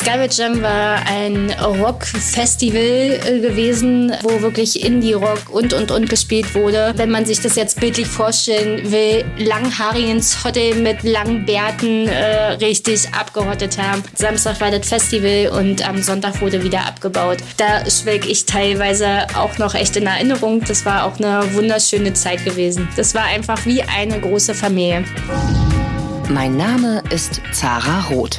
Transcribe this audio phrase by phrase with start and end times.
[0.00, 6.94] Skyward Jam war ein Rock-Festival äh, gewesen, wo wirklich Indie-Rock und und und gespielt wurde.
[6.96, 13.12] Wenn man sich das jetzt bildlich vorstellen will, langhaarigen Zottel mit langen Bärten äh, richtig
[13.12, 14.02] abgehottet haben.
[14.14, 17.38] Samstag war das Festival und am Sonntag wurde wieder abgebaut.
[17.58, 20.64] Da schwelg ich teilweise auch noch echt in Erinnerung.
[20.64, 22.88] Das war auch eine wunderschöne Zeit gewesen.
[22.96, 25.04] Das war einfach wie eine große Familie.
[26.30, 28.38] Mein Name ist Zara Roth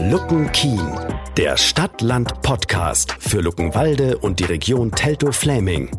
[0.00, 0.80] Lucken Kien,
[1.36, 5.90] der Stadt-Land-Podcast für Luckenwalde und die Region Teltow-Fläming.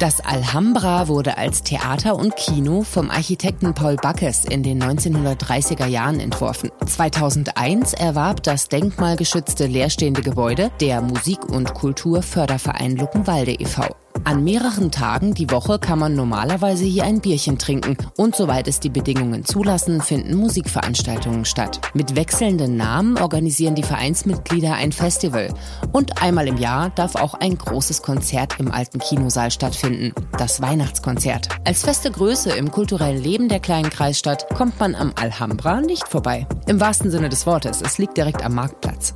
[0.00, 6.20] Das Alhambra wurde als Theater und Kino vom Architekten Paul Backes in den 1930er Jahren
[6.20, 6.70] entworfen.
[6.84, 13.94] 2001 erwarb das denkmalgeschützte leerstehende Gebäude der Musik- und Kulturförderverein Luckenwalde e.V.
[14.22, 18.80] An mehreren Tagen die Woche kann man normalerweise hier ein Bierchen trinken und soweit es
[18.80, 21.80] die Bedingungen zulassen, finden Musikveranstaltungen statt.
[21.92, 25.52] Mit wechselnden Namen organisieren die Vereinsmitglieder ein Festival
[25.92, 31.48] und einmal im Jahr darf auch ein großes Konzert im alten Kinosaal stattfinden, das Weihnachtskonzert.
[31.64, 36.46] Als feste Größe im kulturellen Leben der kleinen Kreisstadt kommt man am Alhambra nicht vorbei.
[36.66, 39.12] Im wahrsten Sinne des Wortes, es liegt direkt am Marktplatz.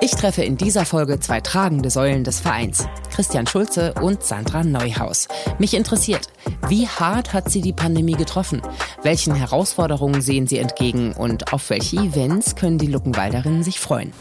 [0.00, 5.28] Ich treffe in dieser Folge zwei tragende Säulen des Vereins, Christian Schulze und Sandra Neuhaus.
[5.58, 6.28] Mich interessiert,
[6.68, 8.62] wie hart hat sie die Pandemie getroffen?
[9.02, 14.12] Welchen Herausforderungen sehen sie entgegen und auf welche Events können die Luckenwalderinnen sich freuen?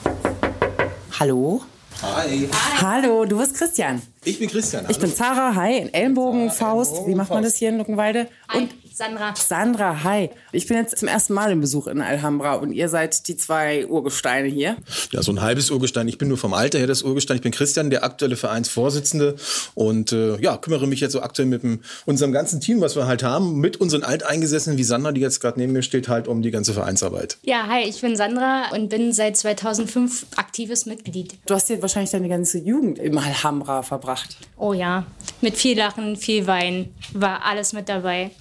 [1.20, 1.62] Hallo?
[2.02, 2.50] Hi.
[2.82, 4.02] Hallo, du bist Christian.
[4.24, 4.86] Ich bin Christian.
[4.90, 7.06] Ich bin Zara, hi, in Ellenbogen, Faust.
[7.06, 8.28] Wie macht man das hier in Luckenwalde?
[8.56, 9.34] Und Sandra.
[9.35, 10.29] Sandra, hi.
[10.52, 13.88] Ich bin jetzt zum ersten Mal im Besuch in Alhambra und ihr seid die zwei
[13.88, 14.75] Urgesteine hier.
[15.12, 16.09] Ja, so ein halbes Urgestein.
[16.09, 17.38] Ich bin nur vom Alter her das Urgestein.
[17.38, 19.38] Ich bin Christian, der aktuelle Vereinsvorsitzende
[19.75, 23.07] und äh, ja, kümmere mich jetzt so aktuell mit dem, unserem ganzen Team, was wir
[23.07, 26.41] halt haben, mit unseren Alteingesessenen wie Sandra, die jetzt gerade neben mir steht, halt um
[26.41, 27.38] die ganze Vereinsarbeit.
[27.44, 31.38] Ja, hi, ich bin Sandra und bin seit 2005 aktives Mitglied.
[31.46, 34.35] Du hast hier wahrscheinlich deine ganze Jugend im Alhambra verbracht.
[34.57, 35.06] Oh ja,
[35.40, 38.31] mit viel Lachen, viel Wein, war alles mit dabei.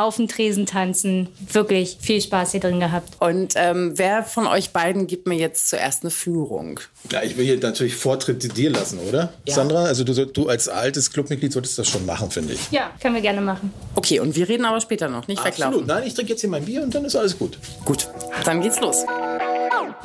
[0.00, 3.20] Auf dem Tresen tanzen, wirklich viel Spaß hier drin gehabt.
[3.20, 6.80] Und ähm, wer von euch beiden gibt mir jetzt zuerst eine Führung?
[7.12, 9.34] Ja, ich will hier natürlich Vortritt dir lassen, oder?
[9.46, 9.54] Ja.
[9.54, 12.70] Sandra, also du, du als altes Clubmitglied solltest das schon machen, finde ich.
[12.70, 13.74] Ja, können wir gerne machen.
[13.94, 15.84] Okay, und wir reden aber später noch, nicht weglaufen.
[15.84, 17.58] Nein, ich trinke jetzt hier mein Bier und dann ist alles gut.
[17.84, 18.08] Gut,
[18.46, 19.04] dann geht's los.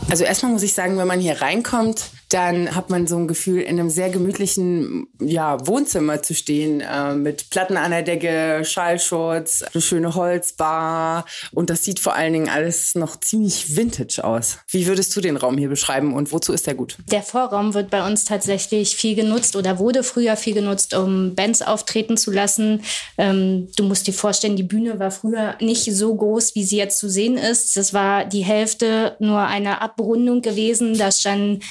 [0.10, 3.62] Also erstmal muss ich sagen, wenn man hier reinkommt, dann hat man so ein Gefühl,
[3.62, 9.64] in einem sehr gemütlichen ja, Wohnzimmer zu stehen, äh, mit Platten an der Decke, Schallschutz,
[9.64, 14.58] eine schöne Holzbar und das sieht vor allen Dingen alles noch ziemlich vintage aus.
[14.70, 16.98] Wie würdest du den Raum hier beschreiben und wozu ist der gut?
[17.12, 21.62] Der Vorraum wird bei uns tatsächlich viel genutzt oder wurde früher viel genutzt, um Bands
[21.62, 22.82] auftreten zu lassen.
[23.18, 27.00] Ähm, du musst dir vorstellen, die Bühne war früher nicht so groß, wie sie jetzt
[27.00, 27.78] zu sehen ist.
[27.78, 30.98] Das war die Hälfte nur eine Abrundung gewesen.
[30.98, 31.62] Da standen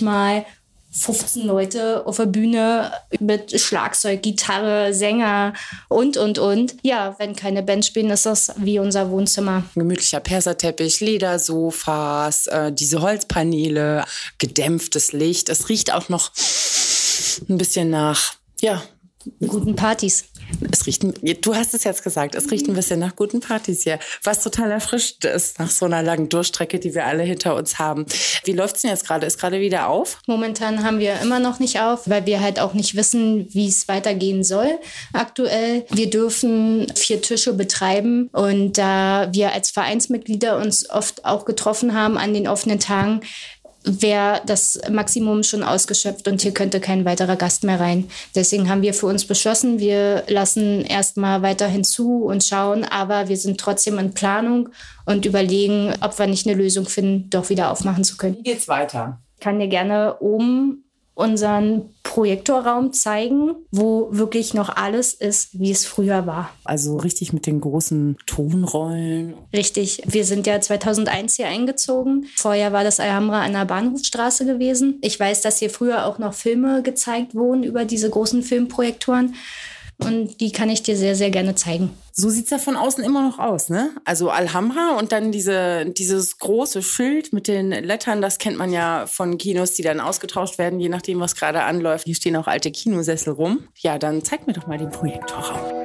[0.00, 0.46] manchmal
[0.94, 5.54] 15 Leute auf der Bühne mit Schlagzeug, Gitarre, Sänger
[5.88, 6.74] und, und, und.
[6.82, 9.64] Ja, wenn keine Band spielen, ist das wie unser Wohnzimmer.
[9.74, 14.04] Gemütlicher Perserteppich, Ledersofas, äh, diese Holzpaneele,
[14.36, 15.48] gedämpftes Licht.
[15.48, 16.30] Es riecht auch noch
[17.48, 18.82] ein bisschen nach, ja,
[19.46, 20.24] Guten Partys.
[20.70, 23.98] es riecht, du hast es jetzt gesagt, es riecht ein bisschen nach guten Partys hier,
[24.22, 28.06] was total erfrischt ist nach so einer langen Durchstrecke, die wir alle hinter uns haben.
[28.44, 29.26] Wie läuft's denn jetzt gerade?
[29.26, 30.18] Ist gerade wieder auf?
[30.26, 33.88] Momentan haben wir immer noch nicht auf, weil wir halt auch nicht wissen, wie es
[33.88, 34.78] weitergehen soll
[35.12, 35.84] aktuell.
[35.90, 42.18] Wir dürfen vier Tische betreiben und da wir als Vereinsmitglieder uns oft auch getroffen haben
[42.18, 43.20] an den offenen Tagen,
[43.84, 48.08] wäre das Maximum schon ausgeschöpft und hier könnte kein weiterer Gast mehr rein.
[48.34, 53.36] Deswegen haben wir für uns beschlossen, wir lassen erstmal weiterhin zu und schauen, aber wir
[53.36, 54.68] sind trotzdem in Planung
[55.04, 58.68] und überlegen, ob wir nicht eine Lösung finden, doch wieder aufmachen zu können Wie geht's
[58.68, 59.18] weiter?
[59.40, 60.84] kann dir gerne oben
[61.14, 66.50] unseren Projektorraum zeigen, wo wirklich noch alles ist, wie es früher war.
[66.62, 69.32] Also richtig mit den großen Tonrollen.
[69.54, 70.02] Richtig.
[70.04, 72.26] Wir sind ja 2001 hier eingezogen.
[72.36, 74.98] Vorher war das Alhambra an der Bahnhofstraße gewesen.
[75.00, 79.34] Ich weiß, dass hier früher auch noch Filme gezeigt wurden über diese großen Filmprojektoren.
[80.04, 81.90] Und die kann ich dir sehr, sehr gerne zeigen.
[82.12, 83.90] So sieht es ja von außen immer noch aus, ne?
[84.04, 89.06] Also Alhambra und dann diese, dieses große Schild mit den Lettern, das kennt man ja
[89.06, 92.04] von Kinos, die dann ausgetauscht werden, je nachdem, was gerade anläuft.
[92.04, 93.60] Hier stehen auch alte Kinosessel rum.
[93.78, 95.84] Ja, dann zeig mir doch mal den Projektorraum.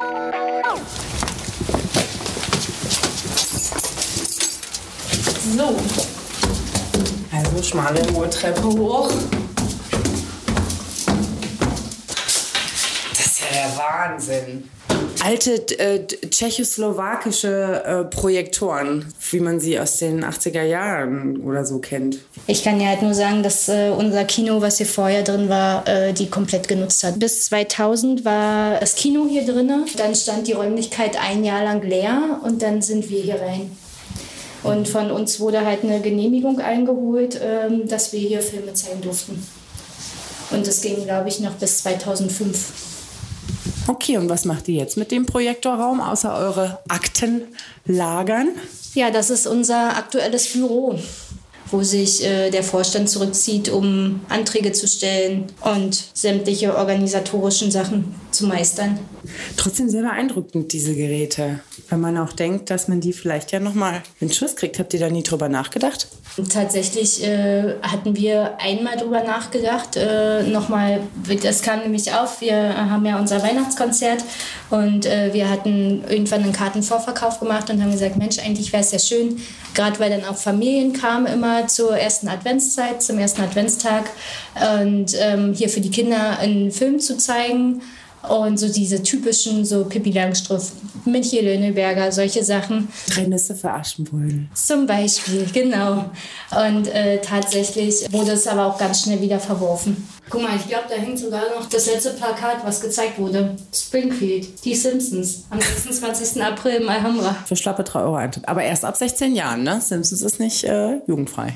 [5.55, 5.75] So.
[7.31, 9.09] Also schmale hohe Treppe hoch.
[13.67, 14.69] Der Wahnsinn
[15.23, 22.19] alte äh, tschechoslowakische äh, Projektoren, wie man sie aus den 80er Jahren oder so kennt.
[22.45, 25.87] Ich kann ja halt nur sagen, dass äh, unser Kino, was hier vorher drin war,
[25.87, 27.19] äh, die komplett genutzt hat.
[27.19, 32.39] Bis 2000 war das Kino hier drin, dann stand die Räumlichkeit ein Jahr lang leer
[32.43, 33.75] und dann sind wir hier rein.
[34.63, 39.45] Und von uns wurde halt eine Genehmigung eingeholt, ähm, dass wir hier Filme zeigen durften.
[40.51, 42.96] Und das ging, glaube ich, noch bis 2005.
[43.87, 47.43] Okay, und was macht ihr jetzt mit dem Projektorraum, außer eure Akten
[47.85, 48.49] lagern?
[48.93, 50.99] Ja, das ist unser aktuelles Büro,
[51.71, 58.47] wo sich äh, der Vorstand zurückzieht, um Anträge zu stellen und sämtliche organisatorischen Sachen zu
[58.47, 58.99] meistern.
[59.57, 61.59] Trotzdem sehr beeindruckend, diese Geräte.
[61.89, 64.79] Wenn man auch denkt, dass man die vielleicht ja nochmal in Schuss kriegt.
[64.79, 66.07] Habt ihr da nie drüber nachgedacht?
[66.53, 69.95] Tatsächlich äh, hatten wir einmal drüber nachgedacht.
[69.95, 71.01] Äh, nochmal,
[71.41, 72.41] das kam nämlich auf.
[72.41, 74.23] Wir haben ja unser Weihnachtskonzert
[74.69, 78.91] und äh, wir hatten irgendwann einen Kartenvorverkauf gemacht und haben gesagt, Mensch, eigentlich wäre es
[78.91, 79.41] ja schön,
[79.73, 84.05] gerade weil dann auch Familien kamen immer zur ersten Adventszeit, zum ersten Adventstag
[84.83, 87.81] und ähm, hier für die Kinder einen Film zu zeigen.
[88.29, 90.71] Und so diese typischen, so Pippi Langstrumpf,
[91.05, 92.89] Michael Löhneberger, solche Sachen.
[93.09, 94.47] Drei Nüsse für Aschenbrödel.
[94.53, 96.05] Zum Beispiel, genau.
[96.67, 100.07] Und äh, tatsächlich wurde es aber auch ganz schnell wieder verworfen.
[100.29, 103.55] Guck mal, ich glaube, da hängt sogar noch das letzte Plakat, was gezeigt wurde.
[103.73, 106.43] Springfield, die Simpsons, am 26.
[106.43, 107.35] April im Alhambra.
[107.45, 108.47] Für schlappe 3 Euro Eintritt.
[108.47, 109.79] Aber erst ab 16 Jahren, ne?
[109.79, 111.55] Simpsons ist nicht äh, jugendfrei.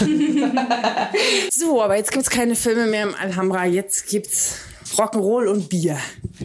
[1.52, 3.66] so, aber jetzt gibt es keine Filme mehr im Alhambra.
[3.66, 4.56] Jetzt gibt's
[4.98, 5.96] Rock'n'Roll und Bier.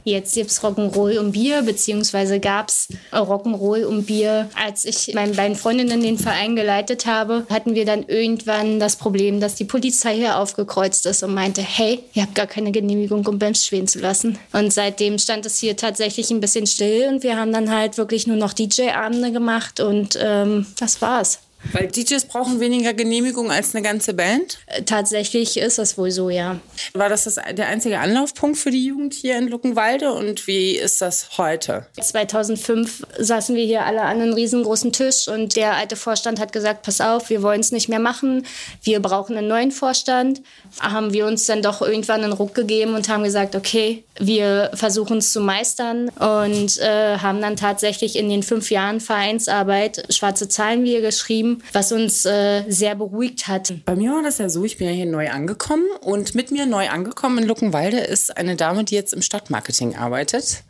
[0.03, 4.50] Jetzt gibt es Rock'n'Roll und Bier, beziehungsweise gab es Rock'n'Roll und Bier.
[4.55, 9.39] Als ich meinen beiden Freundinnen den Verein geleitet habe, hatten wir dann irgendwann das Problem,
[9.39, 13.39] dass die Polizei hier aufgekreuzt ist und meinte, hey, ihr habt gar keine Genehmigung, um
[13.39, 14.38] Bands spielen zu lassen.
[14.51, 18.27] Und seitdem stand es hier tatsächlich ein bisschen still und wir haben dann halt wirklich
[18.27, 21.39] nur noch DJ-Abende gemacht und ähm, das war's.
[21.71, 24.60] Weil DJs brauchen weniger Genehmigung als eine ganze Band?
[24.68, 26.60] Äh, tatsächlich ist das wohl so, ja.
[26.94, 31.01] War das, das der einzige Anlaufpunkt für die Jugend hier in Luckenwalde und wie ist
[31.01, 31.88] das heute?
[32.00, 36.83] 2005 saßen wir hier alle an einem riesengroßen Tisch und der alte Vorstand hat gesagt,
[36.83, 38.45] pass auf, wir wollen es nicht mehr machen,
[38.81, 40.42] wir brauchen einen neuen Vorstand.
[40.80, 45.18] Haben wir uns dann doch irgendwann einen Ruck gegeben und haben gesagt, okay, wir versuchen
[45.18, 50.83] es zu meistern und äh, haben dann tatsächlich in den fünf Jahren Vereinsarbeit schwarze Zahlen
[50.83, 53.74] wieder geschrieben was uns äh, sehr beruhigt hat.
[53.86, 56.65] Bei mir war das ja so, ich bin ja hier neu angekommen und mit mir
[56.65, 60.63] neu angekommen in Luckenwalde ist eine Dame, die jetzt im Stadtmarketing arbeitet.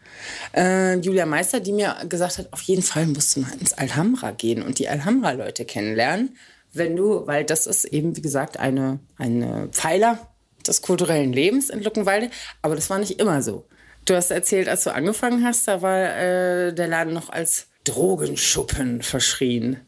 [0.56, 4.32] Äh, Julia Meister, die mir gesagt hat, auf jeden Fall musst du mal ins Alhambra
[4.32, 6.38] gehen und die Alhambra-Leute kennenlernen,
[6.72, 10.20] wenn du, weil das ist eben, wie gesagt, eine, eine Pfeiler
[10.68, 12.30] des kulturellen Lebens in Luckenwalde,
[12.62, 13.66] aber das war nicht immer so.
[14.06, 19.02] Du hast erzählt, als du angefangen hast, da war äh, der Laden noch als Drogenschuppen
[19.02, 19.80] verschrien.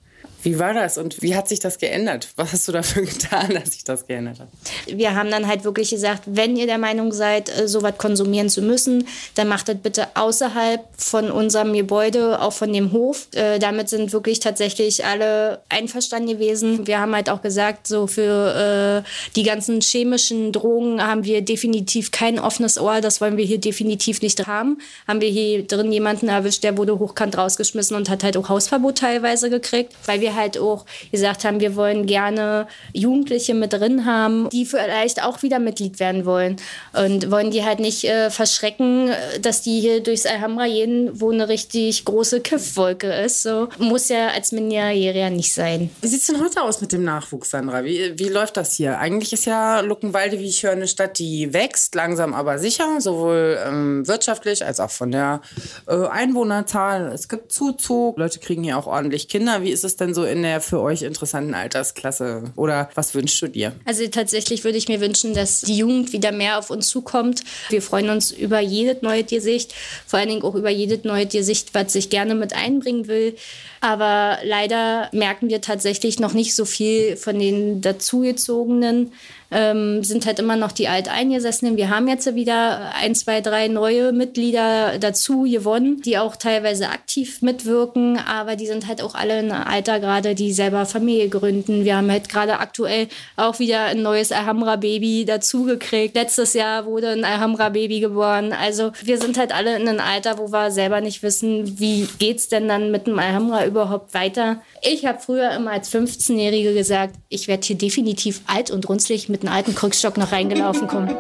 [0.45, 2.29] Wie war das und wie hat sich das geändert?
[2.35, 4.47] Was hast du dafür getan, dass sich das geändert hat?
[4.85, 8.61] Wir haben dann halt wirklich gesagt, wenn ihr der Meinung seid, äh, sowas konsumieren zu
[8.61, 13.27] müssen, dann macht das bitte außerhalb von unserem Gebäude, auch von dem Hof.
[13.33, 16.85] Äh, damit sind wirklich tatsächlich alle einverstanden gewesen.
[16.85, 22.11] Wir haben halt auch gesagt, so für äh, die ganzen chemischen Drogen haben wir definitiv
[22.11, 23.01] kein offenes Ohr.
[23.01, 24.77] Das wollen wir hier definitiv nicht haben.
[25.07, 28.99] Haben wir hier drin jemanden erwischt, der wurde hochkant rausgeschmissen und hat halt auch Hausverbot
[28.99, 34.49] teilweise gekriegt, weil wir halt auch gesagt haben, wir wollen gerne Jugendliche mit drin haben,
[34.49, 36.57] die vielleicht auch wieder Mitglied werden wollen.
[36.93, 39.11] Und wollen die halt nicht äh, verschrecken,
[39.41, 43.43] dass die hier durchs Alhambra gehen, wo eine richtig große Kiffwolke ist.
[43.43, 45.89] So muss ja als Minderjähriger nicht sein.
[46.01, 47.83] Wie sieht es denn heute aus mit dem Nachwuchs, Sandra?
[47.83, 48.99] Wie, wie läuft das hier?
[48.99, 53.59] Eigentlich ist ja Luckenwalde, wie ich höre, eine Stadt, die wächst, langsam aber sicher, sowohl
[53.65, 55.41] ähm, wirtschaftlich als auch von der
[55.87, 57.11] äh, Einwohnerzahl.
[57.13, 59.61] Es gibt Zuzug, Leute kriegen hier auch ordentlich Kinder.
[59.61, 62.51] Wie ist es denn so in der für euch interessanten Altersklasse?
[62.55, 63.73] Oder was wünschst du dir?
[63.85, 67.43] Also tatsächlich würde ich mir wünschen, dass die Jugend wieder mehr auf uns zukommt.
[67.69, 69.73] Wir freuen uns über jede neue Tiersicht,
[70.05, 73.35] vor allen Dingen auch über jede neue Tiersicht, was sich gerne mit einbringen will.
[73.81, 79.11] Aber leider merken wir tatsächlich noch nicht so viel von den dazugezogenen.
[79.51, 81.77] Ähm, sind halt immer noch die Alteingesessenen.
[81.77, 87.41] Wir haben jetzt wieder ein, zwei, drei neue Mitglieder dazu gewonnen, die auch teilweise aktiv
[87.41, 91.85] mitwirken, aber die sind halt auch alle in Alter gerade, die selber Familie gründen.
[91.85, 96.15] Wir haben halt gerade aktuell auch wieder ein neues Alhambra-Baby dazugekriegt.
[96.15, 98.53] Letztes Jahr wurde ein Alhambra-Baby geboren.
[98.53, 102.49] Also wir sind halt alle in einem Alter, wo wir selber nicht wissen, wie geht's
[102.49, 104.61] denn dann mit dem Alhambra überhaupt weiter.
[104.81, 109.44] Ich habe früher immer als 15-Jährige gesagt, ich werde hier definitiv alt und runzlig mit
[109.47, 111.15] einem alten Krückstock noch reingelaufen kommen.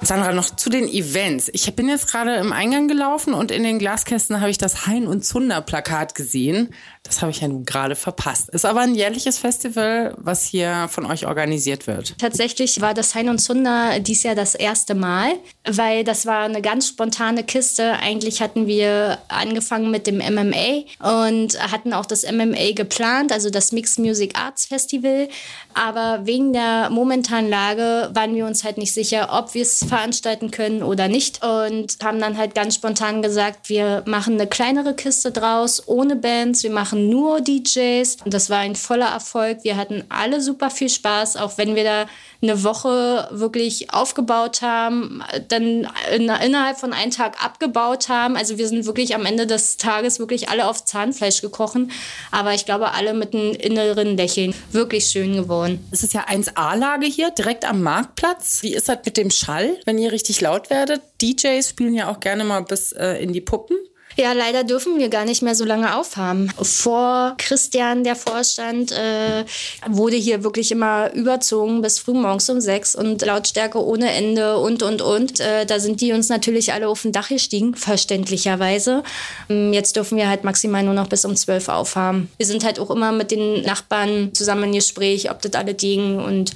[0.00, 1.50] Sandra, noch zu den Events.
[1.52, 5.08] Ich bin jetzt gerade im Eingang gelaufen und in den Glaskästen habe ich das Hein
[5.08, 6.72] und Zunder Plakat gesehen.
[7.08, 8.50] Das habe ich ja nun gerade verpasst.
[8.50, 12.14] Ist aber ein jährliches Festival, was hier von euch organisiert wird.
[12.18, 15.32] Tatsächlich war das Hein und Zunder dies Jahr das erste Mal,
[15.66, 17.94] weil das war eine ganz spontane Kiste.
[17.94, 23.72] Eigentlich hatten wir angefangen mit dem MMA und hatten auch das MMA geplant, also das
[23.72, 25.28] Mixed Music Arts Festival.
[25.72, 30.50] Aber wegen der momentanen Lage waren wir uns halt nicht sicher, ob wir es veranstalten
[30.50, 35.30] können oder nicht und haben dann halt ganz spontan gesagt, wir machen eine kleinere Kiste
[35.30, 38.18] draus, ohne Bands, wir machen machen nur DJs.
[38.24, 39.58] Und das war ein voller Erfolg.
[39.62, 42.06] Wir hatten alle super viel Spaß, auch wenn wir da
[42.40, 48.36] eine Woche wirklich aufgebaut haben, dann in, innerhalb von einem Tag abgebaut haben.
[48.36, 51.90] Also wir sind wirklich am Ende des Tages wirklich alle auf Zahnfleisch gekochen.
[52.30, 54.54] Aber ich glaube, alle mit einem inneren Lächeln.
[54.70, 55.86] Wirklich schön geworden.
[55.90, 58.62] Es ist ja 1A-Lage hier, direkt am Marktplatz.
[58.62, 61.02] Wie ist das mit dem Schall, wenn ihr richtig laut werdet?
[61.20, 63.76] DJs spielen ja auch gerne mal bis äh, in die Puppen.
[64.20, 66.50] Ja, leider dürfen wir gar nicht mehr so lange aufhaben.
[66.60, 69.44] Vor Christian, der Vorstand, äh,
[69.86, 75.02] wurde hier wirklich immer überzogen bis frühmorgens um sechs und Lautstärke ohne Ende und, und,
[75.02, 75.38] und.
[75.38, 79.04] Äh, da sind die uns natürlich alle auf den Dach gestiegen, verständlicherweise.
[79.48, 82.28] Ähm, jetzt dürfen wir halt maximal nur noch bis um zwölf aufhaben.
[82.38, 86.18] Wir sind halt auch immer mit den Nachbarn zusammen im Gespräch, ob das alle ging
[86.18, 86.54] und...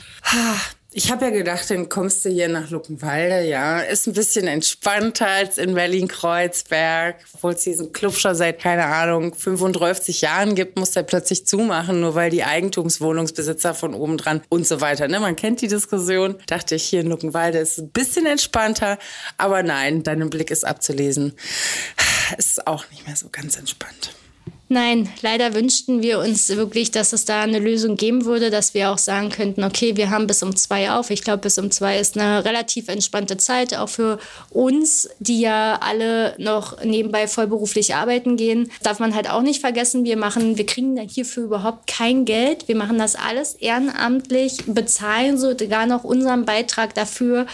[0.95, 3.81] Ich habe ja gedacht, dann kommst du hier nach Luckenwalde, ja.
[3.81, 7.17] Ist ein bisschen entspannter als in Berlin-Kreuzberg.
[7.33, 12.01] Obwohl es diesen Club schon seit, keine Ahnung, 35 Jahren gibt, muss der plötzlich zumachen,
[12.01, 15.09] nur weil die Eigentumswohnungsbesitzer von oben dran und so weiter.
[15.09, 15.19] Ne?
[15.19, 16.37] Man kennt die Diskussion.
[16.47, 18.99] Dachte ich, hier in Luckenwalde ist ein bisschen entspannter.
[19.39, 21.33] Aber nein, deinem Blick ist abzulesen.
[22.37, 24.13] Es ist auch nicht mehr so ganz entspannt.
[24.73, 28.91] Nein, leider wünschten wir uns wirklich, dass es da eine Lösung geben würde, dass wir
[28.91, 31.11] auch sagen könnten, okay, wir haben bis um zwei auf.
[31.11, 35.79] Ich glaube, bis um zwei ist eine relativ entspannte Zeit, auch für uns, die ja
[35.83, 38.73] alle noch nebenbei vollberuflich arbeiten gehen.
[38.83, 42.67] Darf man halt auch nicht vergessen, wir machen, wir kriegen hierfür überhaupt kein Geld.
[42.67, 47.47] Wir machen das alles ehrenamtlich, bezahlen sogar noch unseren Beitrag dafür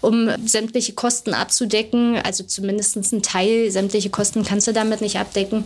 [0.00, 2.16] um sämtliche Kosten abzudecken.
[2.16, 5.64] Also zumindest ein Teil, sämtliche Kosten kannst du damit nicht abdecken.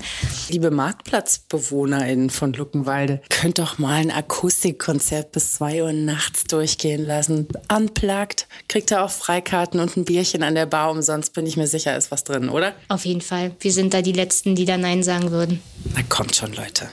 [0.49, 7.49] Liebe MarktplatzbewohnerInnen von Luckenwalde, könnt doch mal ein Akustikkonzert bis zwei Uhr nachts durchgehen lassen.
[7.75, 11.67] Unplugged, kriegt ihr auch Freikarten und ein Bierchen an der Bar umsonst, bin ich mir
[11.67, 12.73] sicher, ist was drin, oder?
[12.89, 13.53] Auf jeden Fall.
[13.61, 15.61] Wir sind da die Letzten, die da Nein sagen würden.
[15.95, 16.89] Na kommt schon, Leute.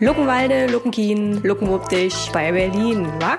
[0.00, 3.38] Luckenwalde, Luckenkien, Luckenwuppdich bei Berlin, wa?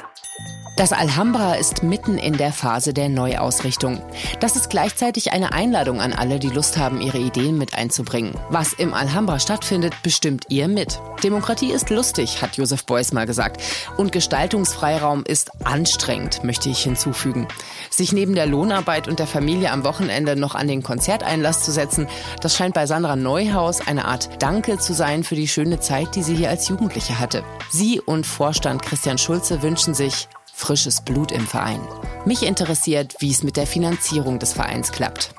[0.76, 4.02] Das Alhambra ist mitten in der Phase der Neuausrichtung.
[4.42, 8.36] Das ist gleichzeitig eine Einladung an alle, die Lust haben, ihre Ideen mit einzubringen.
[8.50, 11.00] Was im Alhambra stattfindet, bestimmt ihr mit.
[11.24, 13.62] Demokratie ist lustig, hat Josef Beuys mal gesagt.
[13.96, 17.48] Und Gestaltungsfreiraum ist anstrengend, möchte ich hinzufügen.
[17.90, 22.06] Sich neben der Lohnarbeit und der Familie am Wochenende noch an den Konzerteinlass zu setzen,
[22.42, 26.22] das scheint bei Sandra Neuhaus eine Art Danke zu sein für die schöne Zeit, die
[26.22, 27.46] sie hier als Jugendliche hatte.
[27.70, 31.82] Sie und Vorstand Christian Schulze wünschen sich frisches Blut im Verein.
[32.26, 35.36] Mich interessiert, wie es mit der Finanzierung des Vereins klappt.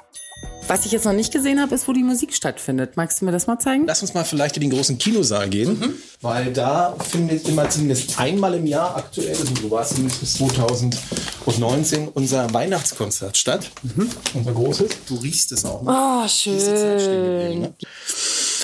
[0.69, 2.97] Was ich jetzt noch nicht gesehen habe, ist, wo die Musik stattfindet.
[2.97, 3.87] Magst du mir das mal zeigen?
[3.87, 5.95] Lass uns mal vielleicht in den großen Kinosaal gehen, mhm.
[6.21, 10.35] weil da findet immer zumindest einmal im Jahr aktuell, also so war es zumindest bis
[10.35, 13.71] 2019, unser Weihnachtskonzert statt.
[13.83, 14.11] Mhm.
[14.35, 14.91] Unser großes.
[15.09, 15.83] Du riechst es auch.
[15.83, 15.91] Ne?
[15.93, 17.75] Oh, schön.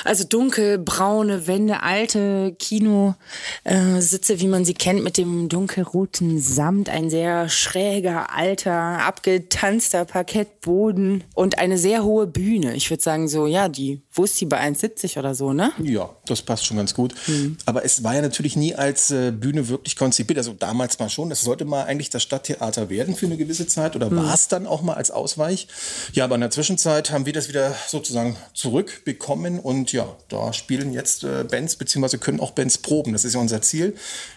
[0.04, 7.10] Also dunkel, braune Wände, alte Kinositze, wie man sie kennt, mit dem dunkelroten Samt, ein
[7.10, 12.74] sehr schräger, alter, abgetanzter Parkettboden und eine sehr hohe Bühne.
[12.74, 15.72] Ich würde sagen, so, ja, die, wo ist die bei 1,70 oder so, ne?
[15.82, 17.14] Ja, das passt schon ganz gut.
[17.26, 17.56] Mhm.
[17.66, 20.38] Aber es war ja natürlich nie als äh, Bühne wirklich konzipiert.
[20.38, 21.30] Also damals mal schon.
[21.30, 24.16] Das sollte mal eigentlich das Stadttheater werden für eine gewisse Zeit oder mhm.
[24.16, 25.68] war es dann auch mal als Ausweich.
[26.12, 30.92] Ja, aber in der Zwischenzeit haben wir das wieder sozusagen zurückbekommen und ja, da spielen
[30.92, 33.12] jetzt äh, Bands, beziehungsweise können auch Bands proben.
[33.12, 33.94] Das ist ja unser Ziel.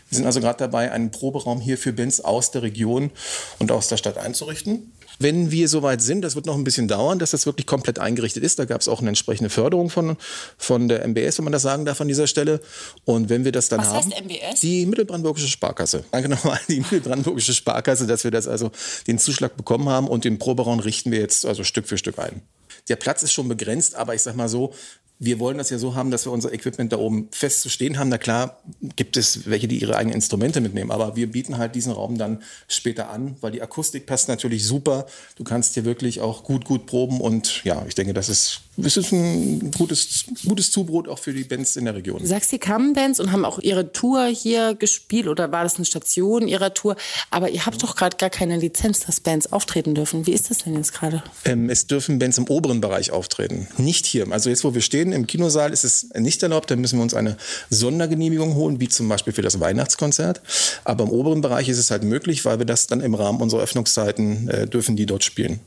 [0.09, 3.11] Wir sind also gerade dabei, einen Proberaum hier für Bands aus der Region
[3.59, 4.91] und aus der Stadt einzurichten.
[5.19, 8.43] Wenn wir soweit sind, das wird noch ein bisschen dauern, dass das wirklich komplett eingerichtet
[8.43, 8.59] ist.
[8.59, 10.17] Da gab es auch eine entsprechende Förderung von,
[10.57, 12.59] von der MBS, wenn man das sagen darf an dieser Stelle.
[13.05, 14.11] Und wenn wir das dann Was haben.
[14.11, 14.59] heißt MBS?
[14.59, 16.03] Die Mittelbrandenburgische Sparkasse.
[16.11, 18.71] Danke nochmal an die Mittelbrandenburgische Sparkasse, dass wir das also
[19.07, 22.41] den Zuschlag bekommen haben und den Proberaum richten wir jetzt also Stück für Stück ein.
[22.89, 24.73] Der Platz ist schon begrenzt, aber ich sag mal so,
[25.17, 27.97] wir wollen das ja so haben, dass wir unser Equipment da oben fest zu stehen
[27.97, 28.09] haben.
[28.09, 28.61] Na klar,
[28.95, 32.43] gibt es welche, die ihre eigenen Instrumente mitnehmen, aber wir bieten halt diesen Raum dann
[32.67, 35.05] später an, weil die Akustik passt natürlich super.
[35.37, 38.97] Du kannst hier wirklich auch gut, gut proben und ja, ich denke, das ist, das
[38.97, 42.19] ist ein gutes, gutes Zubrot auch für die Bands in der Region.
[42.19, 45.77] Du sagst, sie kamen Bands und haben auch ihre Tour hier gespielt oder war das
[45.77, 46.95] eine Station ihrer Tour?
[47.31, 50.27] Aber ihr habt doch gerade gar keine Lizenz, dass Bands auftreten dürfen.
[50.27, 51.23] Wie ist das denn jetzt gerade?
[51.45, 54.29] Ähm, es dürfen Bands im oberen Bereich auftreten, nicht hier.
[54.31, 56.69] Also jetzt, wo wir stehen, im Kinosaal ist es nicht erlaubt.
[56.69, 57.37] Da müssen wir uns eine
[57.69, 60.41] Sondergenehmigung holen, wie zum Beispiel für das Weihnachtskonzert.
[60.83, 63.61] Aber im oberen Bereich ist es halt möglich, weil wir das dann im Rahmen unserer
[63.61, 65.59] Öffnungszeiten äh, dürfen, die dort spielen.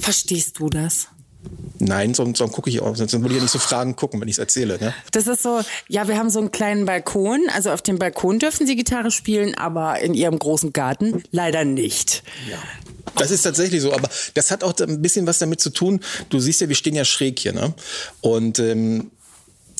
[0.00, 1.08] Verstehst du das?
[1.80, 4.28] Nein, sonst, sonst gucke ich auch, sonst würde ich ja nicht so Fragen gucken, wenn
[4.28, 4.78] ich es erzähle.
[4.80, 4.94] Ne?
[5.12, 7.46] Das ist so, ja, wir haben so einen kleinen Balkon.
[7.54, 12.24] Also auf dem Balkon dürfen sie Gitarre spielen, aber in ihrem großen Garten leider nicht.
[12.50, 12.58] Ja.
[13.16, 16.00] Das ist tatsächlich so, aber das hat auch ein bisschen was damit zu tun.
[16.30, 17.74] Du siehst ja, wir stehen ja schräg hier, ne?
[18.20, 19.10] Und ähm,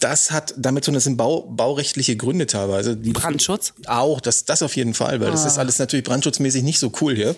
[0.00, 2.96] das hat damit zu tun, das sind Bau, baurechtliche Gründe teilweise.
[2.96, 3.74] Die Brandschutz?
[3.86, 5.32] Auch, das, das auf jeden Fall, weil ah.
[5.32, 7.34] das ist alles natürlich brandschutzmäßig nicht so cool hier.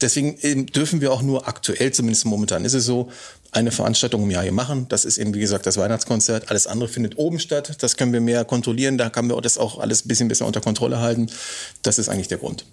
[0.00, 3.10] Deswegen ähm, dürfen wir auch nur aktuell, zumindest momentan ist es so,
[3.52, 4.86] eine Veranstaltung im Jahr hier machen.
[4.88, 6.50] Das ist eben, wie gesagt, das Weihnachtskonzert.
[6.50, 7.76] Alles andere findet oben statt.
[7.80, 8.98] Das können wir mehr kontrollieren.
[8.98, 11.30] Da können wir das auch alles ein bisschen, bisschen unter Kontrolle halten.
[11.82, 12.64] Das ist eigentlich der Grund.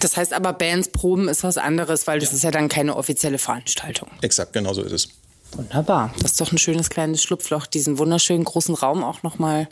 [0.00, 2.36] Das heißt aber, Bands proben ist was anderes, weil das ja.
[2.36, 4.08] ist ja dann keine offizielle Veranstaltung.
[4.22, 5.08] Exakt, genau so ist es.
[5.52, 6.12] Wunderbar.
[6.20, 9.68] Das ist doch ein schönes kleines Schlupfloch, diesen wunderschönen großen Raum auch nochmal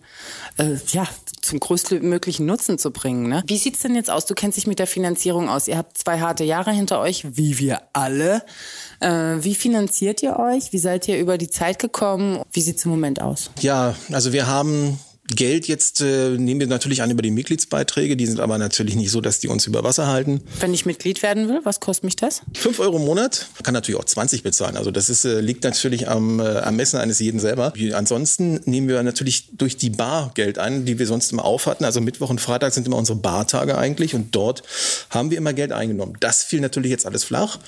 [0.56, 1.06] äh, ja,
[1.42, 3.28] zum größtmöglichen Nutzen zu bringen.
[3.28, 3.42] Ne?
[3.46, 4.24] Wie sieht's denn jetzt aus?
[4.24, 5.68] Du kennst dich mit der Finanzierung aus.
[5.68, 8.42] Ihr habt zwei harte Jahre hinter euch, wie wir alle.
[9.00, 9.08] Äh,
[9.40, 10.72] wie finanziert ihr euch?
[10.72, 12.42] Wie seid ihr über die Zeit gekommen?
[12.52, 13.50] Wie sieht's im Moment aus?
[13.60, 14.98] Ja, also wir haben
[15.34, 18.16] Geld jetzt äh, nehmen wir natürlich an über die Mitgliedsbeiträge.
[18.16, 20.40] Die sind aber natürlich nicht so, dass die uns über Wasser halten.
[20.60, 22.42] Wenn ich Mitglied werden will, was kostet mich das?
[22.54, 23.48] Fünf Euro im Monat.
[23.54, 24.76] Man kann natürlich auch 20 bezahlen.
[24.76, 27.72] Also das ist, äh, liegt natürlich am äh, Ermessen eines jeden selber.
[27.92, 31.84] Ansonsten nehmen wir natürlich durch die Bar Geld ein, die wir sonst immer auf hatten.
[31.84, 34.14] Also Mittwoch und Freitag sind immer unsere Bartage eigentlich.
[34.14, 34.62] Und dort
[35.10, 36.16] haben wir immer Geld eingenommen.
[36.20, 37.58] Das fiel natürlich jetzt alles flach.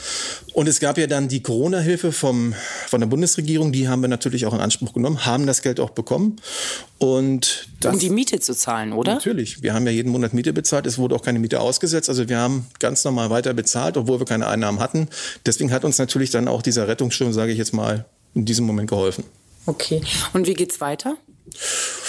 [0.53, 2.55] Und es gab ja dann die Corona-Hilfe vom,
[2.87, 3.73] von der Bundesregierung.
[3.73, 6.37] Die haben wir natürlich auch in Anspruch genommen, haben das Geld auch bekommen.
[6.99, 9.15] Und das, um die Miete zu zahlen, oder?
[9.15, 9.63] Natürlich.
[9.63, 10.85] Wir haben ja jeden Monat Miete bezahlt.
[10.87, 12.09] Es wurde auch keine Miete ausgesetzt.
[12.09, 15.09] Also wir haben ganz normal weiter bezahlt, obwohl wir keine Einnahmen hatten.
[15.47, 18.91] Deswegen hat uns natürlich dann auch dieser Rettungsschirm, sage ich jetzt mal, in diesem Moment
[18.91, 19.25] geholfen.
[19.67, 20.03] Okay.
[20.33, 21.17] Und wie geht's weiter?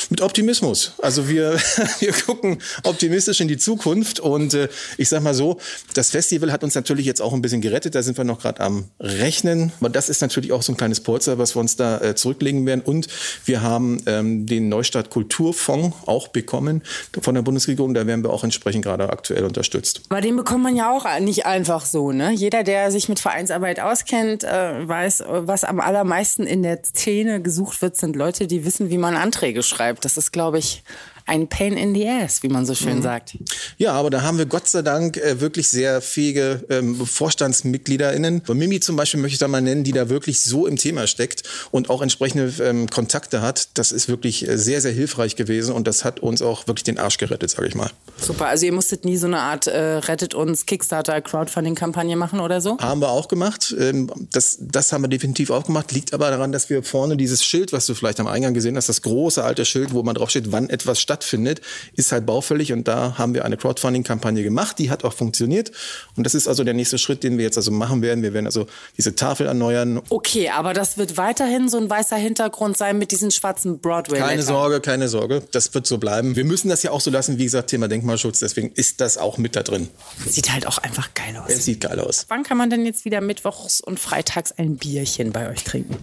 [0.10, 0.94] Mit Optimismus.
[1.02, 1.54] Also wir,
[2.00, 5.60] wir gucken optimistisch in die Zukunft und äh, ich sag mal so,
[5.94, 7.96] das Festival hat uns natürlich jetzt auch ein bisschen gerettet.
[7.96, 9.72] Da sind wir noch gerade am Rechnen.
[9.80, 12.66] Aber das ist natürlich auch so ein kleines Polster, was wir uns da äh, zurücklegen
[12.66, 12.82] werden.
[12.82, 13.08] Und
[13.46, 16.82] wir haben ähm, den Neustadt Kulturfonds auch bekommen
[17.22, 17.94] von der Bundesregierung.
[17.94, 20.02] Da werden wir auch entsprechend gerade aktuell unterstützt.
[20.10, 22.12] Aber den bekommt man ja auch nicht einfach so.
[22.12, 22.32] Ne?
[22.32, 27.82] Jeder, der sich mit Vereinsarbeit auskennt, äh, weiß, was am allermeisten in der Szene gesucht
[27.82, 30.06] wird, sind Leute, die wissen, wie man an Anträge schreibt.
[30.06, 30.84] Das ist, glaube ich,
[31.30, 33.04] ein Pain in the Ass, wie man so schön mhm.
[33.04, 33.38] sagt.
[33.78, 38.42] Ja, aber da haben wir Gott sei Dank äh, wirklich sehr fähige ähm, VorstandsmitgliederInnen.
[38.48, 41.08] Bei Mimi zum Beispiel möchte ich da mal nennen, die da wirklich so im Thema
[41.08, 43.70] steckt und auch entsprechende ähm, Kontakte hat.
[43.76, 46.98] Das ist wirklich äh, sehr, sehr hilfreich gewesen und das hat uns auch wirklich den
[46.98, 47.92] Arsch gerettet, sage ich mal.
[48.18, 52.60] Super, also ihr musstet nie so eine Art äh, Rettet uns Kickstarter Crowdfunding-Kampagne machen oder
[52.60, 52.78] so?
[52.80, 53.76] Haben wir auch gemacht.
[53.80, 55.92] Ähm, das, das haben wir definitiv auch gemacht.
[55.92, 58.90] Liegt aber daran, dass wir vorne dieses Schild, was du vielleicht am Eingang gesehen hast,
[58.90, 61.62] das große alte Schild, wo man draufsteht, wann etwas stattfindet, stattfindet,
[61.94, 65.72] ist halt baufällig und da haben wir eine Crowdfunding-Kampagne gemacht, die hat auch funktioniert
[66.16, 68.24] und das ist also der nächste Schritt, den wir jetzt also machen werden.
[68.24, 70.02] Wir werden also diese Tafel erneuern.
[70.10, 74.20] Okay, aber das wird weiterhin so ein weißer Hintergrund sein mit diesen schwarzen broadway.
[74.20, 76.36] Keine Sorge, keine Sorge, das wird so bleiben.
[76.36, 79.38] Wir müssen das ja auch so lassen, wie gesagt, Thema Denkmalschutz, deswegen ist das auch
[79.38, 79.90] mit da drin.
[80.28, 81.50] Sieht halt auch einfach geil aus.
[81.50, 82.26] Es sieht geil aus.
[82.30, 85.98] Wann kann man denn jetzt wieder mittwochs und freitags ein Bierchen bei euch trinken?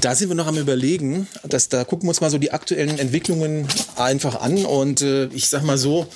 [0.00, 2.98] Da sind wir noch am überlegen, dass da gucken wir uns mal so die aktuellen
[2.98, 6.08] Entwicklungen ein einfach an und äh, ich sag mal so,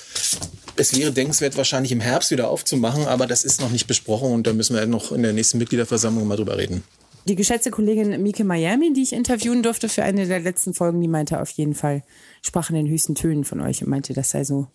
[0.75, 4.45] es wäre denkenswert, wahrscheinlich im Herbst wieder aufzumachen, aber das ist noch nicht besprochen und
[4.45, 6.83] da müssen wir noch in der nächsten Mitgliederversammlung mal drüber reden.
[7.29, 11.07] Die geschätzte Kollegin Mike Miami, die ich interviewen durfte für eine der letzten Folgen, die
[11.07, 12.03] meinte auf jeden Fall,
[12.41, 14.67] sprach in den höchsten Tönen von euch und meinte, das sei so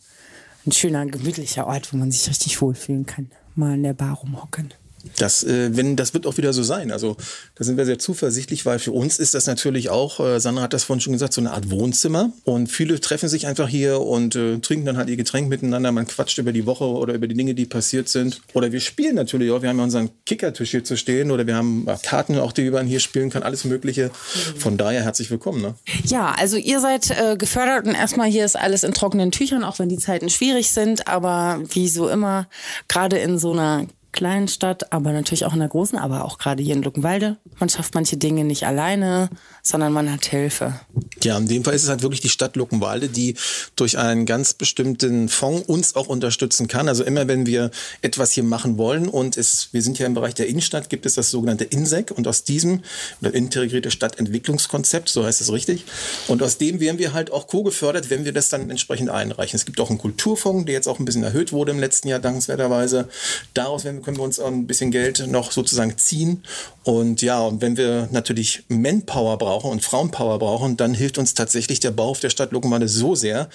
[0.66, 3.30] ein schöner, gemütlicher Ort, wo man sich richtig wohlfühlen kann.
[3.54, 4.72] Mal in der Bar rumhocken.
[5.18, 6.90] Das, äh, wenn, das wird auch wieder so sein.
[6.90, 7.16] Also
[7.54, 10.72] da sind wir sehr zuversichtlich, weil für uns ist das natürlich auch, äh, Sandra hat
[10.72, 12.32] das vorhin schon gesagt, so eine Art Wohnzimmer.
[12.44, 15.92] Und viele treffen sich einfach hier und äh, trinken dann halt ihr Getränk miteinander.
[15.92, 18.40] Man quatscht über die Woche oder über die Dinge, die passiert sind.
[18.54, 19.62] Oder wir spielen natürlich auch.
[19.62, 22.70] Wir haben ja unseren Kickertisch hier zu stehen oder wir haben äh, Karten auch, die
[22.70, 24.10] man hier spielen kann, alles Mögliche.
[24.58, 25.62] Von daher herzlich willkommen.
[25.62, 25.74] Ne?
[26.04, 29.78] Ja, also ihr seid äh, gefördert und erstmal hier ist alles in trockenen Tüchern, auch
[29.78, 31.08] wenn die Zeiten schwierig sind.
[31.08, 32.48] Aber wie so immer,
[32.88, 36.62] gerade in so einer kleinen Stadt, aber natürlich auch in der großen, aber auch gerade
[36.62, 37.38] hier in Luckenwalde.
[37.58, 39.28] Man schafft manche Dinge nicht alleine,
[39.62, 40.80] sondern man hat Hilfe.
[41.24, 43.34] Ja, in dem Fall ist es halt wirklich die Stadt Luckenwalde, die
[43.76, 46.88] durch einen ganz bestimmten Fonds uns auch unterstützen kann.
[46.88, 47.70] Also immer wenn wir
[48.02, 51.14] etwas hier machen wollen und es, wir sind ja im Bereich der Innenstadt, gibt es
[51.14, 52.82] das sogenannte INSEC und aus diesem,
[53.20, 55.84] oder integrierte Stadtentwicklungskonzept, so heißt es richtig,
[56.28, 59.56] und aus dem werden wir halt auch co-gefördert, wenn wir das dann entsprechend einreichen.
[59.56, 62.20] Es gibt auch einen Kulturfonds, der jetzt auch ein bisschen erhöht wurde im letzten Jahr,
[62.20, 63.08] dankenswerterweise.
[63.54, 66.42] Daraus können wir uns auch ein bisschen Geld noch sozusagen ziehen.
[66.84, 71.80] Und ja, und wenn wir natürlich Manpower brauchen und Frauenpower brauchen, dann hilft uns tatsächlich
[71.80, 73.48] der Bauhof der Stadt Luckenwalde so sehr,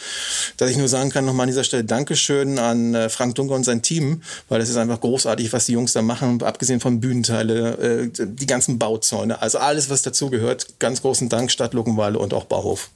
[0.58, 3.64] dass ich nur sagen kann, nochmal an dieser Stelle Dankeschön an äh, Frank Dunker und
[3.64, 8.08] sein Team, weil das ist einfach großartig, was die Jungs da machen, abgesehen von Bühnenteile,
[8.08, 10.80] äh, die ganzen Bauzäune, also alles, was dazu gehört.
[10.80, 12.90] Ganz großen Dank Stadt Luckenwalde und auch Bauhof.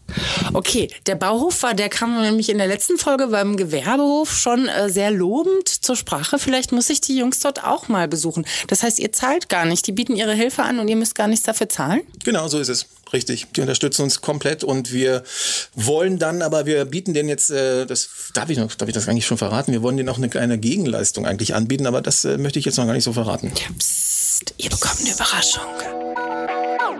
[0.53, 4.89] Okay, der Bauhof war, der kam nämlich in der letzten Folge beim Gewerbehof schon äh,
[4.89, 6.39] sehr lobend zur Sprache.
[6.39, 8.45] Vielleicht muss ich die Jungs dort auch mal besuchen.
[8.67, 9.85] Das heißt, ihr zahlt gar nicht.
[9.87, 12.01] Die bieten ihre Hilfe an und ihr müsst gar nichts dafür zahlen?
[12.23, 12.85] Genau, so ist es.
[13.13, 15.23] Richtig, die unterstützen uns komplett und wir
[15.73, 19.07] wollen dann, aber wir bieten denen jetzt, äh, das darf ich noch, darf ich das
[19.07, 19.71] eigentlich schon verraten?
[19.71, 22.77] Wir wollen denen auch eine kleine Gegenleistung eigentlich anbieten, aber das äh, möchte ich jetzt
[22.77, 23.51] noch gar nicht so verraten.
[23.79, 24.26] Psst,
[24.57, 25.63] ihr bekommt eine Überraschung.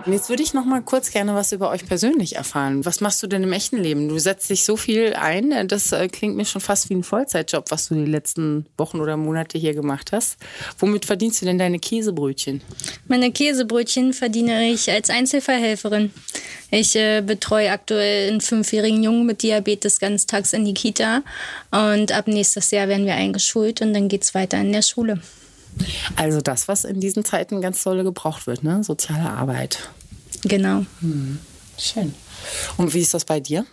[0.06, 2.84] Jetzt würde ich noch mal kurz gerne was über euch persönlich erfahren.
[2.86, 4.08] Was machst du denn im echten Leben?
[4.08, 7.70] Du setzt dich so viel ein, das äh, klingt mir schon fast wie ein Vollzeitjob,
[7.70, 10.38] was du die letzten Wochen oder Monate hier gemacht hast.
[10.78, 12.62] Womit verdienst du denn deine Käsebrötchen?
[13.06, 16.12] Meine Käsebrötchen verdiene ich als Einzelverhelferin.
[16.70, 21.22] Ich äh, betreue aktuell einen fünfjährigen Jungen mit Diabetes ganztags in die Kita
[21.70, 25.20] und ab nächstes Jahr werden wir eingeschult und dann geht es weiter in der Schule.
[26.16, 28.82] Also das, was in diesen Zeiten ganz toll gebraucht wird, ne?
[28.82, 29.90] Soziale Arbeit.
[30.42, 30.84] Genau.
[31.00, 31.38] Hm.
[31.76, 32.14] Schön.
[32.76, 33.64] Und wie ist das bei dir?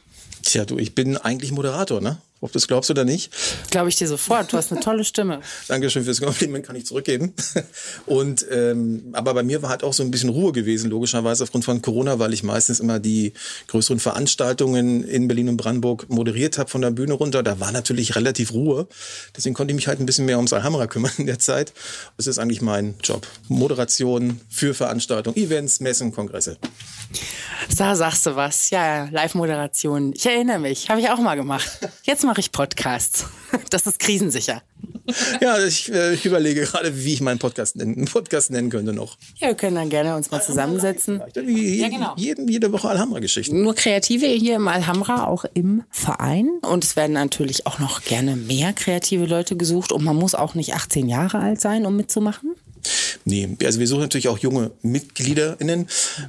[0.44, 2.18] Tja, du, ich bin eigentlich Moderator, ne?
[2.46, 3.34] Ob du das glaubst oder nicht.
[3.72, 4.54] Glaube ich dir sofort.
[4.54, 5.42] Du hast eine tolle Stimme.
[5.68, 7.34] Dankeschön fürs Kompliment, kann ich zurückgeben.
[8.06, 11.66] Und ähm, aber bei mir war halt auch so ein bisschen Ruhe gewesen, logischerweise aufgrund
[11.66, 13.34] von Corona, weil ich meistens immer die
[13.68, 17.42] größeren Veranstaltungen in Berlin und Brandenburg moderiert habe von der Bühne runter.
[17.42, 18.88] Da war natürlich relativ Ruhe.
[19.36, 21.74] Deswegen konnte ich mich halt ein bisschen mehr ums Alhambra kümmern in der Zeit.
[22.18, 23.26] Das ist eigentlich mein Job.
[23.48, 26.58] Moderation für Veranstaltungen, Events, Messen, Kongresse.
[27.78, 28.70] Da sagst du was.
[28.70, 30.14] Ja, Live-Moderation.
[30.16, 30.90] Ich erinnere mich.
[30.90, 31.80] Habe ich auch mal gemacht.
[32.04, 33.26] Jetzt mache ich Podcasts.
[33.70, 34.62] Das ist krisensicher.
[35.40, 39.18] Ja, ich, äh, ich überlege gerade, wie ich meinen Podcast nennen, Podcast nennen könnte noch.
[39.38, 41.22] Ja, wir können dann gerne uns mal zusammensetzen.
[41.36, 42.14] Ja, genau.
[42.18, 43.62] Jeden, jede Woche Alhambra-Geschichten.
[43.62, 46.50] Nur Kreative hier im Alhambra, auch im Verein.
[46.64, 49.94] Und es werden natürlich auch noch gerne mehr kreative Leute gesucht.
[49.94, 52.56] Und man muss auch nicht 18 Jahre alt sein, um mitzumachen.
[53.28, 55.88] Nee, also wir suchen natürlich auch junge MitgliederInnen.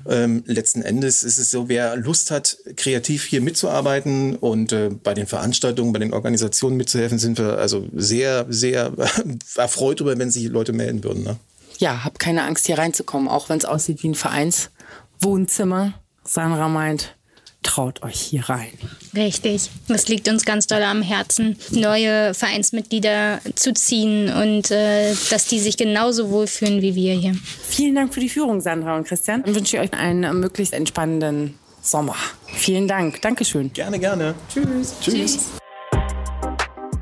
[0.09, 5.13] Ähm, letzten Endes ist es so, wer Lust hat, kreativ hier mitzuarbeiten und äh, bei
[5.13, 8.93] den Veranstaltungen, bei den Organisationen mitzuhelfen, sind wir also sehr, sehr
[9.57, 11.23] erfreut darüber, wenn sich Leute melden würden.
[11.23, 11.37] Ne?
[11.79, 15.93] Ja, hab keine Angst, hier reinzukommen, auch wenn es aussieht wie ein Vereinswohnzimmer.
[16.25, 17.15] Sandra meint,
[17.63, 18.73] traut euch hier rein.
[19.15, 19.71] Richtig.
[19.89, 25.59] Das liegt uns ganz doll am Herzen, neue Vereinsmitglieder zu ziehen und äh, dass die
[25.59, 27.37] sich genauso wohlfühlen wie wir hier.
[27.69, 29.43] Vielen Dank für die Führung, Sandra und Christian.
[29.43, 32.17] Und wünsche euch einen möglichst entspannenden Sommer.
[32.47, 33.21] Vielen Dank.
[33.23, 33.73] Dankeschön.
[33.73, 34.35] Gerne, gerne.
[34.53, 34.95] Tschüss.
[35.01, 35.15] Tschüss.
[35.15, 35.66] Tschüss.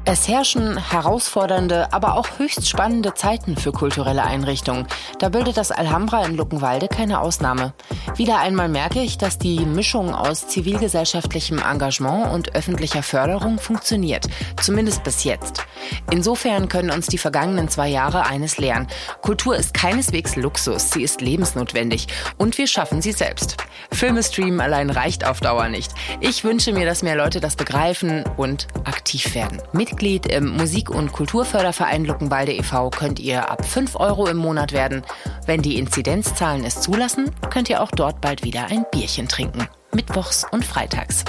[0.07, 4.87] Es herrschen herausfordernde, aber auch höchst spannende Zeiten für kulturelle Einrichtungen.
[5.19, 7.73] Da bildet das Alhambra in Luckenwalde keine Ausnahme.
[8.17, 14.27] Wieder einmal merke ich, dass die Mischung aus zivilgesellschaftlichem Engagement und öffentlicher Förderung funktioniert.
[14.61, 15.65] Zumindest bis jetzt.
[16.11, 18.89] Insofern können uns die vergangenen zwei Jahre eines lehren.
[19.23, 22.09] Kultur ist keineswegs Luxus, sie ist lebensnotwendig.
[22.37, 23.57] Und wir schaffen sie selbst.
[23.91, 25.93] Filme streamen allein reicht auf Dauer nicht.
[26.21, 29.63] Ich wünsche mir, dass mehr Leute das begreifen und aktiv werden.
[29.95, 32.91] Mitglied im Musik- und Kulturförderverein Luckenwalde e.V.
[32.91, 35.03] könnt ihr ab 5 Euro im Monat werden.
[35.47, 39.69] Wenn die Inzidenzzahlen es zulassen, könnt ihr auch dort bald wieder ein Bierchen trinken.
[39.95, 41.25] Mittwochs und freitags.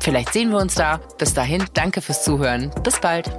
[0.00, 0.98] Vielleicht sehen wir uns da.
[1.18, 2.72] Bis dahin, danke fürs Zuhören.
[2.82, 3.30] Bis bald.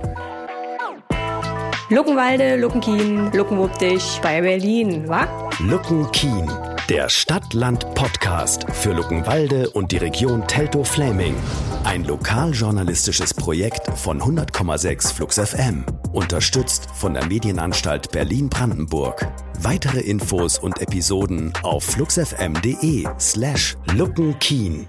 [1.89, 5.27] Luckenwalde, Luckenkien, Luckenwuppdich bei Berlin, wa?
[5.59, 6.49] Luckenkien,
[6.89, 11.35] der Stadt-Land-Podcast für Luckenwalde und die Region Teltow-Fläming.
[11.83, 19.27] Ein lokaljournalistisches Projekt von 100,6 Flux FM Unterstützt von der Medienanstalt Berlin-Brandenburg.
[19.59, 24.87] Weitere Infos und Episoden auf fluxfm.de slash lookenkeen.